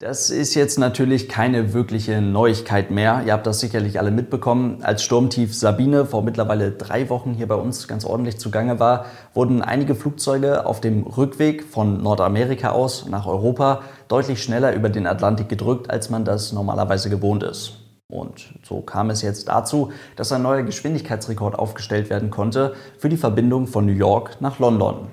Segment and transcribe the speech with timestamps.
[0.00, 3.24] Das ist jetzt natürlich keine wirkliche Neuigkeit mehr.
[3.26, 4.80] Ihr habt das sicherlich alle mitbekommen.
[4.84, 9.60] Als Sturmtief Sabine vor mittlerweile drei Wochen hier bei uns ganz ordentlich zugange war, wurden
[9.60, 15.48] einige Flugzeuge auf dem Rückweg von Nordamerika aus nach Europa deutlich schneller über den Atlantik
[15.48, 17.80] gedrückt, als man das normalerweise gewohnt ist.
[18.08, 23.16] Und so kam es jetzt dazu, dass ein neuer Geschwindigkeitsrekord aufgestellt werden konnte für die
[23.16, 25.08] Verbindung von New York nach London.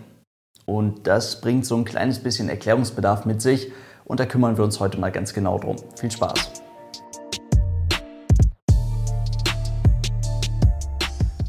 [0.67, 3.71] Und das bringt so ein kleines bisschen Erklärungsbedarf mit sich
[4.05, 5.75] und da kümmern wir uns heute mal ganz genau drum.
[5.99, 6.64] Viel Spaß!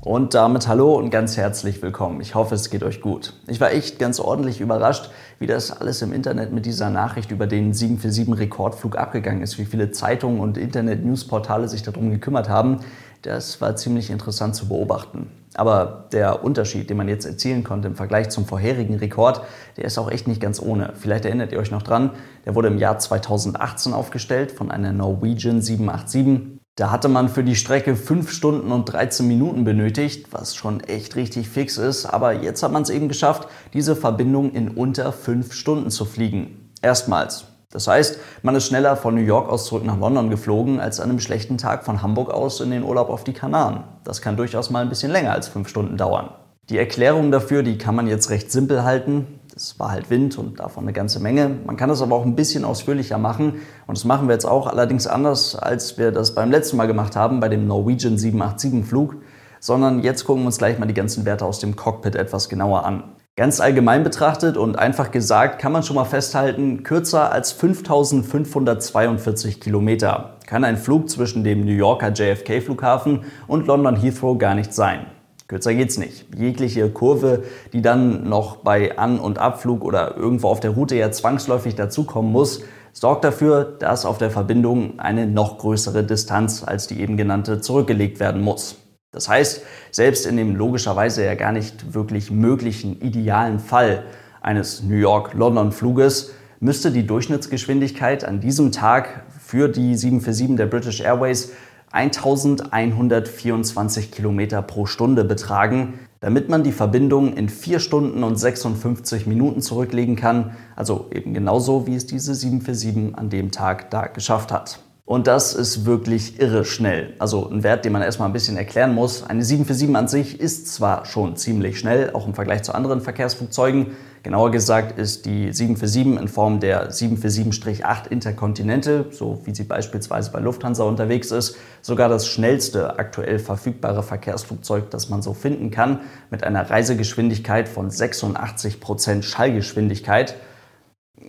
[0.07, 2.21] Und damit hallo und ganz herzlich willkommen.
[2.21, 3.33] Ich hoffe, es geht euch gut.
[3.49, 5.11] Ich war echt ganz ordentlich überrascht,
[5.41, 9.91] wie das alles im Internet mit dieser Nachricht über den 747-Rekordflug abgegangen ist, wie viele
[9.91, 12.83] Zeitungen und Internet-Newsportale sich darum gekümmert haben.
[13.23, 15.29] Das war ziemlich interessant zu beobachten.
[15.55, 19.43] Aber der Unterschied, den man jetzt erzielen konnte im Vergleich zum vorherigen Rekord,
[19.77, 20.93] der ist auch echt nicht ganz ohne.
[20.95, 22.11] Vielleicht erinnert ihr euch noch dran,
[22.45, 26.56] der wurde im Jahr 2018 aufgestellt von einer Norwegian 787.
[26.79, 31.17] Da hatte man für die Strecke 5 Stunden und 13 Minuten benötigt, was schon echt
[31.17, 32.05] richtig fix ist.
[32.05, 36.71] Aber jetzt hat man es eben geschafft, diese Verbindung in unter 5 Stunden zu fliegen.
[36.83, 37.47] Erstmals.
[37.71, 41.09] Das heißt, man ist schneller von New York aus zurück nach London geflogen, als an
[41.09, 43.85] einem schlechten Tag von Hamburg aus in den Urlaub auf die Kanaren.
[44.05, 46.29] Das kann durchaus mal ein bisschen länger als 5 Stunden dauern.
[46.69, 49.36] Die Erklärung dafür, die kann man jetzt recht simpel halten.
[49.59, 51.49] Es war halt Wind und davon eine ganze Menge.
[51.65, 53.63] Man kann das aber auch ein bisschen ausführlicher machen.
[53.87, 57.17] Und das machen wir jetzt auch, allerdings anders, als wir das beim letzten Mal gemacht
[57.17, 59.17] haben, bei dem Norwegian 787-Flug.
[59.59, 62.85] Sondern jetzt gucken wir uns gleich mal die ganzen Werte aus dem Cockpit etwas genauer
[62.85, 63.05] an.
[63.35, 70.37] Ganz allgemein betrachtet und einfach gesagt kann man schon mal festhalten, kürzer als 5542 Kilometer
[70.47, 75.07] kann ein Flug zwischen dem New Yorker JFK-Flughafen und London Heathrow gar nicht sein.
[75.49, 76.27] Kürzer geht's nicht.
[76.37, 81.13] Jegliche Kurve, die dann noch bei An- und Abflug oder irgendwo auf der Route ja
[81.13, 87.01] zwangsläufig dazukommen muss, sorgt dafür, dass auf der Verbindung eine noch größere Distanz als die
[87.01, 88.77] eben genannte zurückgelegt werden muss.
[89.13, 94.05] Das heißt, selbst in dem logischerweise ja gar nicht wirklich möglichen idealen Fall
[94.41, 101.53] eines New York-London-Fluges müsste die Durchschnittsgeschwindigkeit an diesem Tag für die 747 der British Airways
[101.93, 109.61] 1124 Kilometer pro Stunde betragen, damit man die Verbindung in 4 Stunden und 56 Minuten
[109.61, 114.81] zurücklegen kann, also eben genauso wie es diese 747 an dem Tag da geschafft hat.
[115.07, 117.15] Und das ist wirklich irre schnell.
[117.21, 119.23] Also ein Wert, den man erstmal ein bisschen erklären muss.
[119.23, 123.93] Eine 747 an sich ist zwar schon ziemlich schnell, auch im Vergleich zu anderen Verkehrsflugzeugen.
[124.27, 130.41] Genauer gesagt ist die 747 in Form der 747-8 Interkontinente, so wie sie beispielsweise bei
[130.41, 136.43] Lufthansa unterwegs ist, sogar das schnellste aktuell verfügbare Verkehrsflugzeug, das man so finden kann, mit
[136.43, 140.35] einer Reisegeschwindigkeit von 86 Prozent Schallgeschwindigkeit.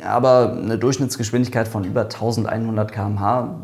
[0.01, 3.59] Aber eine Durchschnittsgeschwindigkeit von über 1100 km/h,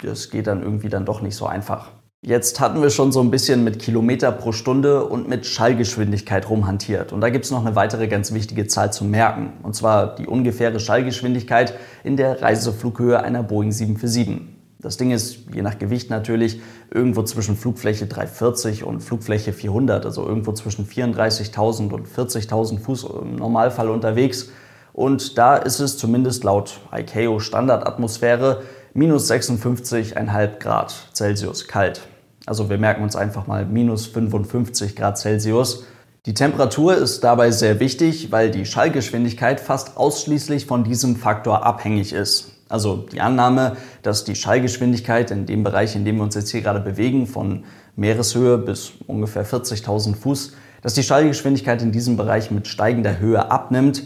[0.00, 1.90] das geht dann irgendwie dann doch nicht so einfach.
[2.22, 7.12] Jetzt hatten wir schon so ein bisschen mit Kilometer pro Stunde und mit Schallgeschwindigkeit rumhantiert.
[7.12, 9.52] Und da gibt es noch eine weitere ganz wichtige Zahl zu merken.
[9.62, 14.40] Und zwar die ungefähre Schallgeschwindigkeit in der Reiseflughöhe einer Boeing 747.
[14.80, 16.60] Das Ding ist, je nach Gewicht natürlich,
[16.90, 23.36] irgendwo zwischen Flugfläche 340 und Flugfläche 400, also irgendwo zwischen 34.000 und 40.000 Fuß im
[23.36, 24.48] Normalfall unterwegs.
[24.92, 28.62] Und da ist es zumindest laut ICAO Standardatmosphäre
[28.96, 32.00] minus 56,5 Grad Celsius kalt.
[32.46, 35.84] Also wir merken uns einfach mal minus 55 Grad Celsius.
[36.24, 42.14] Die Temperatur ist dabei sehr wichtig, weil die Schallgeschwindigkeit fast ausschließlich von diesem Faktor abhängig
[42.14, 42.52] ist.
[42.70, 46.62] Also die Annahme, dass die Schallgeschwindigkeit in dem Bereich, in dem wir uns jetzt hier
[46.62, 47.64] gerade bewegen, von
[47.96, 54.04] Meereshöhe bis ungefähr 40.000 Fuß, dass die Schallgeschwindigkeit in diesem Bereich mit steigender Höhe abnimmt,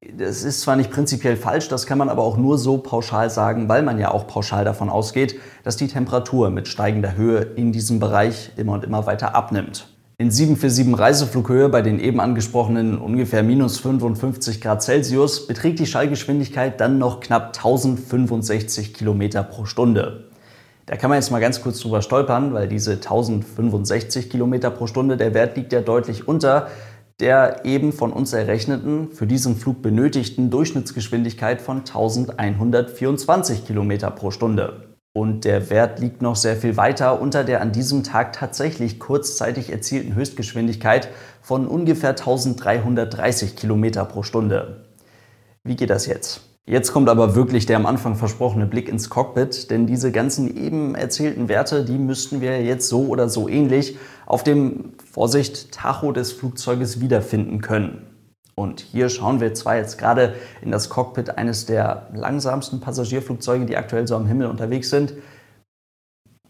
[0.00, 3.68] das ist zwar nicht prinzipiell falsch, das kann man aber auch nur so pauschal sagen,
[3.68, 7.98] weil man ja auch pauschal davon ausgeht, dass die Temperatur mit steigender Höhe in diesem
[7.98, 9.88] Bereich immer und immer weiter abnimmt.
[10.20, 16.80] In 747 Reiseflughöhe bei den eben angesprochenen ungefähr minus 55 Grad Celsius beträgt die Schallgeschwindigkeit
[16.80, 20.28] dann noch knapp 1065 Kilometer pro Stunde.
[20.86, 25.16] Da kann man jetzt mal ganz kurz drüber stolpern, weil diese 1065 Kilometer pro Stunde,
[25.16, 26.68] der Wert liegt ja deutlich unter
[27.20, 34.88] der eben von uns errechneten, für diesen Flug benötigten Durchschnittsgeschwindigkeit von 1124 km pro Stunde.
[35.12, 39.70] Und der Wert liegt noch sehr viel weiter unter der an diesem Tag tatsächlich kurzzeitig
[39.70, 41.08] erzielten Höchstgeschwindigkeit
[41.42, 44.84] von ungefähr 1330 km pro Stunde.
[45.64, 46.42] Wie geht das jetzt?
[46.68, 50.94] Jetzt kommt aber wirklich der am Anfang versprochene Blick ins Cockpit, denn diese ganzen eben
[50.94, 56.32] erzählten Werte, die müssten wir jetzt so oder so ähnlich auf dem, Vorsicht, Tacho des
[56.32, 58.02] Flugzeuges wiederfinden können.
[58.54, 63.78] Und hier schauen wir zwar jetzt gerade in das Cockpit eines der langsamsten Passagierflugzeuge, die
[63.78, 65.14] aktuell so am Himmel unterwegs sind.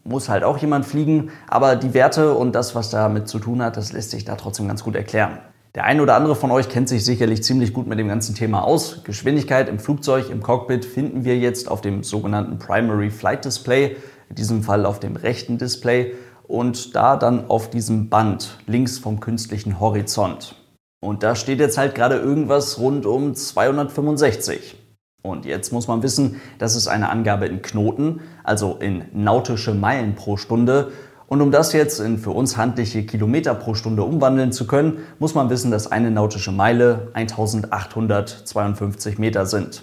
[0.03, 3.77] Muss halt auch jemand fliegen, aber die Werte und das, was damit zu tun hat,
[3.77, 5.39] das lässt sich da trotzdem ganz gut erklären.
[5.79, 8.65] Der eine oder andere von euch kennt sich sicherlich ziemlich gut mit dem ganzen Thema
[8.65, 9.05] aus.
[9.05, 13.95] Geschwindigkeit im Flugzeug, im Cockpit finden wir jetzt auf dem sogenannten Primary Flight Display,
[14.29, 16.17] in diesem Fall auf dem rechten Display
[16.49, 20.57] und da dann auf diesem Band links vom künstlichen Horizont.
[21.01, 24.75] Und da steht jetzt halt gerade irgendwas rund um 265.
[25.23, 30.17] Und jetzt muss man wissen, das ist eine Angabe in Knoten, also in nautische Meilen
[30.17, 30.91] pro Stunde.
[31.29, 35.35] Und um das jetzt in für uns handliche Kilometer pro Stunde umwandeln zu können, muss
[35.35, 39.83] man wissen, dass eine nautische Meile 1852 Meter sind.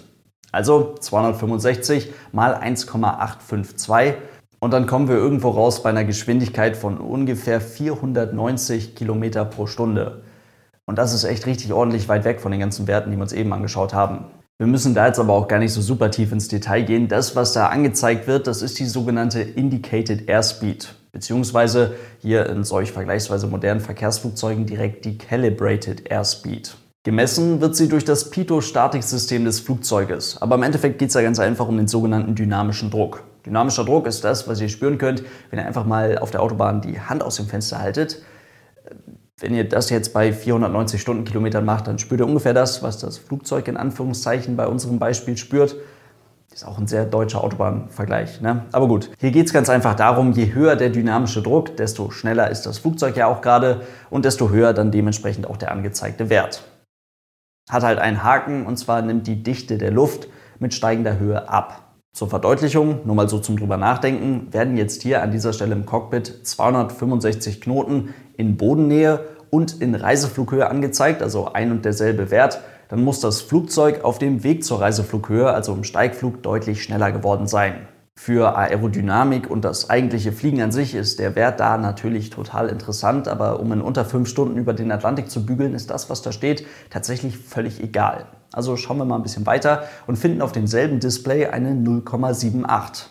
[0.50, 4.14] Also 265 mal 1,852
[4.58, 10.22] und dann kommen wir irgendwo raus bei einer Geschwindigkeit von ungefähr 490 Kilometer pro Stunde.
[10.86, 13.32] Und das ist echt richtig ordentlich weit weg von den ganzen Werten, die wir uns
[13.32, 14.24] eben angeschaut haben.
[14.58, 17.08] Wir müssen da jetzt aber auch gar nicht so super tief ins Detail gehen.
[17.08, 22.92] Das, was da angezeigt wird, das ist die sogenannte Indicated Airspeed, beziehungsweise hier in solch
[22.92, 26.76] vergleichsweise modernen Verkehrsflugzeugen direkt die Calibrated Airspeed.
[27.04, 31.38] Gemessen wird sie durch das Pitot-Statiksystem des Flugzeuges, aber im Endeffekt geht es ja ganz
[31.38, 33.22] einfach um den sogenannten dynamischen Druck.
[33.46, 36.82] Dynamischer Druck ist das, was ihr spüren könnt, wenn ihr einfach mal auf der Autobahn
[36.82, 38.20] die Hand aus dem Fenster haltet.
[39.40, 43.16] Wenn ihr das jetzt bei 490 Stundenkilometern macht, dann spürt ihr ungefähr das, was das
[43.16, 45.76] Flugzeug in Anführungszeichen bei unserem Beispiel spürt.
[46.52, 48.40] Ist auch ein sehr deutscher Autobahnvergleich.
[48.40, 48.64] Ne?
[48.72, 52.50] Aber gut, hier geht es ganz einfach darum, je höher der dynamische Druck, desto schneller
[52.50, 56.62] ist das Flugzeug ja auch gerade und desto höher dann dementsprechend auch der angezeigte Wert.
[57.68, 60.28] Hat halt einen Haken und zwar nimmt die Dichte der Luft
[60.58, 61.82] mit steigender Höhe ab.
[62.16, 65.84] Zur Verdeutlichung, nur mal so zum drüber nachdenken, werden jetzt hier an dieser Stelle im
[65.84, 69.20] Cockpit 265 Knoten in Bodennähe
[69.50, 72.60] und in Reiseflughöhe angezeigt, also ein und derselbe Wert.
[72.88, 77.46] Dann muss das Flugzeug auf dem Weg zur Reiseflughöhe, also im Steigflug, deutlich schneller geworden
[77.46, 77.88] sein.
[78.18, 83.28] Für Aerodynamik und das eigentliche Fliegen an sich ist der Wert da natürlich total interessant,
[83.28, 86.32] aber um in unter fünf Stunden über den Atlantik zu bügeln, ist das, was da
[86.32, 88.26] steht, tatsächlich völlig egal.
[88.52, 93.08] Also schauen wir mal ein bisschen weiter und finden auf demselben Display eine 0,78.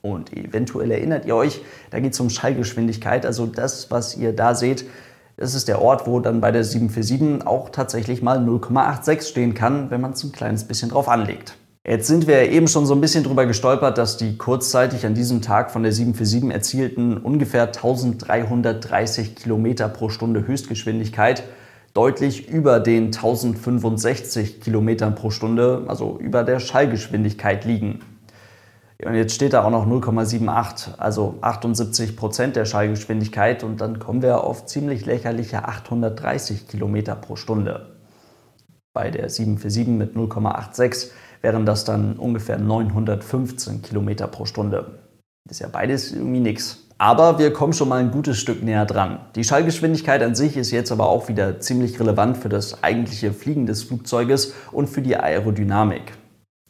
[0.00, 4.54] Und eventuell erinnert ihr euch, da geht es um Schallgeschwindigkeit, also das, was ihr da
[4.54, 4.86] seht,
[5.36, 9.90] das ist der Ort, wo dann bei der 747 auch tatsächlich mal 0,86 stehen kann,
[9.90, 11.56] wenn man es ein kleines bisschen drauf anlegt.
[11.86, 15.40] Jetzt sind wir eben schon so ein bisschen drüber gestolpert, dass die kurzzeitig an diesem
[15.40, 21.44] Tag von der 747 erzielten ungefähr 1330 Kilometer pro Stunde Höchstgeschwindigkeit
[21.94, 28.00] deutlich über den 1065 Kilometern pro Stunde, also über der Schallgeschwindigkeit liegen.
[29.04, 34.22] Und jetzt steht da auch noch 0,78, also 78 Prozent der Schallgeschwindigkeit und dann kommen
[34.22, 37.96] wir auf ziemlich lächerliche 830 Kilometer pro Stunde.
[38.94, 41.10] Bei der 747 mit 0,86
[41.42, 44.98] wären das dann ungefähr 915 Kilometer pro Stunde.
[45.48, 46.86] Ist ja beides irgendwie nichts.
[46.96, 49.20] Aber wir kommen schon mal ein gutes Stück näher dran.
[49.34, 53.66] Die Schallgeschwindigkeit an sich ist jetzt aber auch wieder ziemlich relevant für das eigentliche Fliegen
[53.66, 56.14] des Flugzeuges und für die Aerodynamik.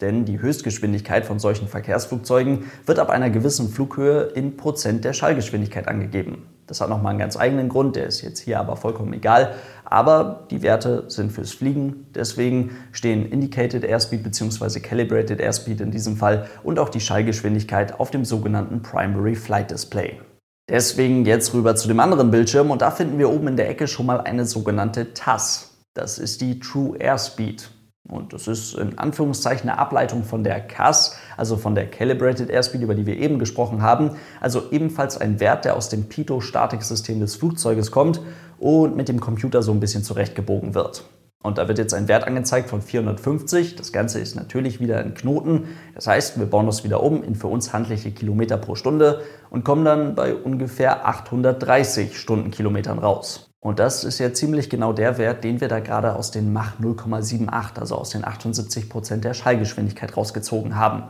[0.00, 5.88] Denn die Höchstgeschwindigkeit von solchen Verkehrsflugzeugen wird ab einer gewissen Flughöhe in Prozent der Schallgeschwindigkeit
[5.88, 6.46] angegeben.
[6.66, 9.54] Das hat nochmal einen ganz eigenen Grund, der ist jetzt hier aber vollkommen egal.
[9.84, 14.81] Aber die Werte sind fürs Fliegen, deswegen stehen Indicated Airspeed bzw.
[14.81, 20.20] Calibrated Airspeed in diesem Fall und auch die Schallgeschwindigkeit auf dem sogenannten Primary Flight Display.
[20.69, 23.86] Deswegen jetzt rüber zu dem anderen Bildschirm und da finden wir oben in der Ecke
[23.86, 25.70] schon mal eine sogenannte TAS.
[25.94, 27.70] Das ist die True Airspeed.
[28.08, 32.82] Und das ist in Anführungszeichen eine Ableitung von der CAS, also von der Calibrated Airspeed,
[32.82, 34.13] über die wir eben gesprochen haben.
[34.41, 38.20] Also ebenfalls ein Wert, der aus dem Pitot-Statiksystem des Flugzeuges kommt
[38.58, 41.05] und mit dem Computer so ein bisschen zurechtgebogen wird.
[41.43, 43.76] Und da wird jetzt ein Wert angezeigt von 450.
[43.76, 45.69] Das Ganze ist natürlich wieder in Knoten.
[45.94, 49.64] Das heißt, wir bauen das wieder um in für uns handliche Kilometer pro Stunde und
[49.64, 53.50] kommen dann bei ungefähr 830 Stundenkilometern raus.
[53.60, 56.78] Und das ist ja ziemlich genau der Wert, den wir da gerade aus den Mach
[56.81, 61.05] 0,78, also aus den 78 Prozent der Schallgeschwindigkeit rausgezogen haben.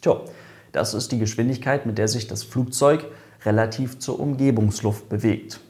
[0.00, 0.20] Tja,
[0.72, 3.06] das ist die Geschwindigkeit, mit der sich das Flugzeug
[3.44, 5.60] relativ zur Umgebungsluft bewegt.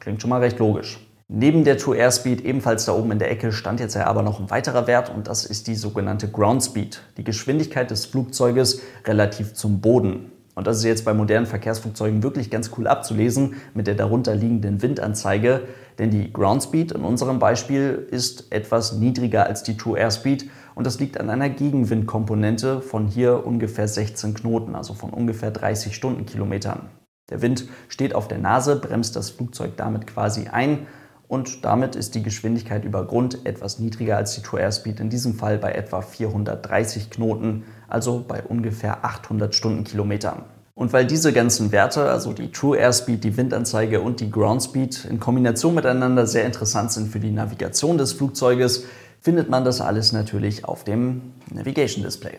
[0.00, 1.07] Klingt schon mal recht logisch.
[1.30, 4.40] Neben der True Airspeed ebenfalls da oben in der Ecke stand jetzt ja aber noch
[4.40, 9.52] ein weiterer Wert und das ist die sogenannte Ground Speed, die Geschwindigkeit des Flugzeuges relativ
[9.52, 10.32] zum Boden.
[10.54, 14.80] Und das ist jetzt bei modernen Verkehrsflugzeugen wirklich ganz cool abzulesen mit der darunter liegenden
[14.80, 15.64] Windanzeige,
[15.98, 20.86] denn die Ground Speed in unserem Beispiel ist etwas niedriger als die True Airspeed und
[20.86, 26.88] das liegt an einer Gegenwindkomponente von hier ungefähr 16 Knoten, also von ungefähr 30 Stundenkilometern.
[27.28, 30.86] Der Wind steht auf der Nase, bremst das Flugzeug damit quasi ein
[31.28, 35.34] und damit ist die Geschwindigkeit über Grund etwas niedriger als die True Airspeed, in diesem
[35.34, 40.44] Fall bei etwa 430 Knoten, also bei ungefähr 800 Stundenkilometern.
[40.74, 45.04] Und weil diese ganzen Werte, also die True Airspeed, die Windanzeige und die Ground Speed,
[45.04, 48.84] in Kombination miteinander sehr interessant sind für die Navigation des Flugzeuges,
[49.20, 52.38] findet man das alles natürlich auf dem Navigation Display.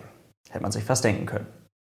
[0.50, 1.46] Hätte man sich fast denken können.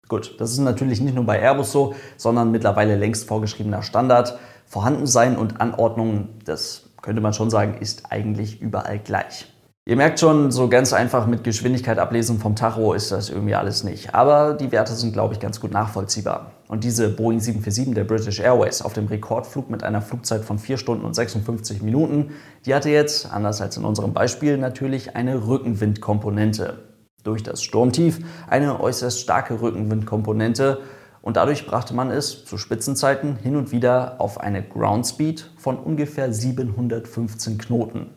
[0.08, 4.38] Gut, das ist natürlich nicht nur bei Airbus so, sondern mittlerweile längst vorgeschriebener Standard.
[4.66, 9.46] Vorhandensein und Anordnung, das könnte man schon sagen, ist eigentlich überall gleich.
[9.84, 13.82] Ihr merkt schon, so ganz einfach mit Geschwindigkeit ablesen vom Tacho ist das irgendwie alles
[13.82, 14.14] nicht.
[14.14, 16.52] Aber die Werte sind, glaube ich, ganz gut nachvollziehbar.
[16.68, 20.78] Und diese Boeing 747 der British Airways auf dem Rekordflug mit einer Flugzeit von 4
[20.78, 22.30] Stunden und 56 Minuten,
[22.64, 26.78] die hatte jetzt, anders als in unserem Beispiel, natürlich eine Rückenwindkomponente.
[27.24, 30.78] Durch das Sturmtief eine äußerst starke Rückenwindkomponente
[31.22, 35.78] und dadurch brachte man es zu Spitzenzeiten hin und wieder auf eine Ground Speed von
[35.78, 38.10] ungefähr 715 Knoten.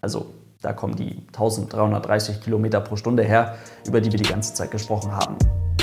[0.00, 4.70] Also da kommen die 1330 Kilometer pro Stunde her, über die wir die ganze Zeit
[4.70, 5.36] gesprochen haben.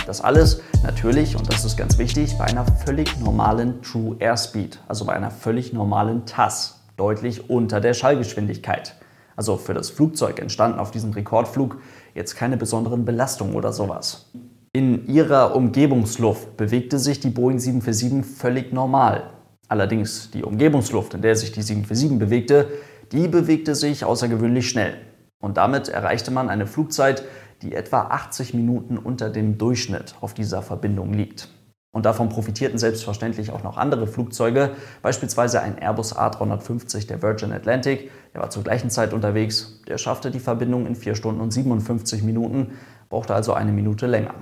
[0.06, 5.06] Das alles natürlich, und das ist ganz wichtig, bei einer völlig normalen True Airspeed, also
[5.06, 8.96] bei einer völlig normalen TAS, deutlich unter der Schallgeschwindigkeit.
[9.36, 11.78] Also für das Flugzeug entstanden auf diesem Rekordflug
[12.14, 14.30] jetzt keine besonderen Belastungen oder sowas.
[14.74, 19.24] In ihrer Umgebungsluft bewegte sich die Boeing 747 völlig normal.
[19.68, 22.68] Allerdings die Umgebungsluft, in der sich die 747 bewegte,
[23.12, 24.94] die bewegte sich außergewöhnlich schnell.
[25.42, 27.26] Und damit erreichte man eine Flugzeit,
[27.62, 31.50] die etwa 80 Minuten unter dem Durchschnitt auf dieser Verbindung liegt.
[31.94, 38.10] Und davon profitierten selbstverständlich auch noch andere Flugzeuge, beispielsweise ein Airbus A350 der Virgin Atlantic,
[38.34, 42.24] der war zur gleichen Zeit unterwegs, der schaffte die Verbindung in 4 Stunden und 57
[42.24, 42.72] Minuten,
[43.10, 44.34] brauchte also eine Minute länger.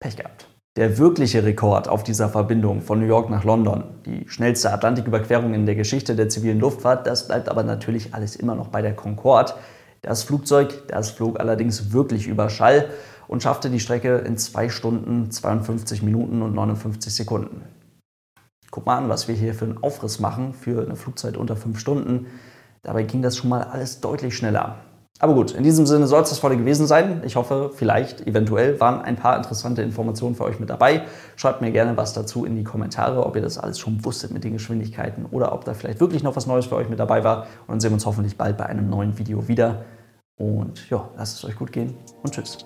[0.00, 0.48] Pech gehabt.
[0.76, 5.66] Der wirkliche Rekord auf dieser Verbindung von New York nach London, die schnellste Atlantiküberquerung in
[5.66, 9.52] der Geschichte der zivilen Luftfahrt, das bleibt aber natürlich alles immer noch bei der Concorde.
[10.02, 12.88] Das Flugzeug, das flog allerdings wirklich über Schall
[13.28, 17.62] und schaffte die Strecke in 2 Stunden, 52 Minuten und 59 Sekunden.
[18.70, 21.78] Guck mal an, was wir hier für einen Aufriss machen für eine Flugzeit unter 5
[21.78, 22.26] Stunden.
[22.82, 24.76] Dabei ging das schon mal alles deutlich schneller.
[25.22, 27.22] Aber gut, in diesem Sinne soll es das heute gewesen sein.
[27.26, 31.02] Ich hoffe, vielleicht, eventuell waren ein paar interessante Informationen für euch mit dabei.
[31.36, 34.44] Schreibt mir gerne was dazu in die Kommentare, ob ihr das alles schon wusstet mit
[34.44, 37.42] den Geschwindigkeiten oder ob da vielleicht wirklich noch was Neues für euch mit dabei war.
[37.66, 39.84] Und dann sehen wir uns hoffentlich bald bei einem neuen Video wieder.
[40.38, 42.56] Und ja, lasst es euch gut gehen und tschüss.